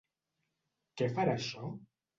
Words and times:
Què 1.03 1.11
farà 1.19 1.39
això? 1.39 1.73